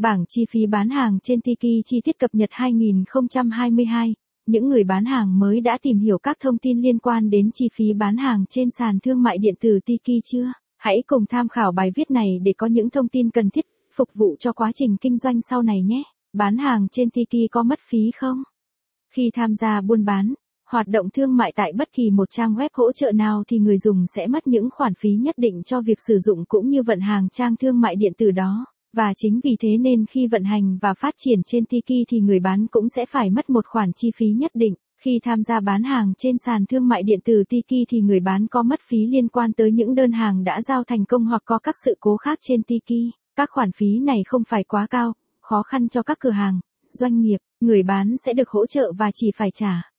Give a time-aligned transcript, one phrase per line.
[0.00, 4.14] Bảng chi phí bán hàng trên Tiki chi tiết cập nhật 2022.
[4.46, 7.68] Những người bán hàng mới đã tìm hiểu các thông tin liên quan đến chi
[7.74, 10.52] phí bán hàng trên sàn thương mại điện tử Tiki chưa?
[10.76, 14.08] Hãy cùng tham khảo bài viết này để có những thông tin cần thiết phục
[14.14, 16.02] vụ cho quá trình kinh doanh sau này nhé.
[16.32, 18.42] Bán hàng trên Tiki có mất phí không?
[19.14, 20.34] Khi tham gia buôn bán,
[20.70, 23.78] hoạt động thương mại tại bất kỳ một trang web hỗ trợ nào thì người
[23.78, 27.00] dùng sẽ mất những khoản phí nhất định cho việc sử dụng cũng như vận
[27.00, 28.66] hàng trang thương mại điện tử đó.
[28.96, 32.40] Và chính vì thế nên khi vận hành và phát triển trên Tiki thì người
[32.40, 34.74] bán cũng sẽ phải mất một khoản chi phí nhất định.
[35.04, 38.46] Khi tham gia bán hàng trên sàn thương mại điện tử Tiki thì người bán
[38.46, 41.58] có mất phí liên quan tới những đơn hàng đã giao thành công hoặc có
[41.58, 43.10] các sự cố khác trên Tiki.
[43.36, 47.20] Các khoản phí này không phải quá cao, khó khăn cho các cửa hàng, doanh
[47.20, 49.89] nghiệp, người bán sẽ được hỗ trợ và chỉ phải trả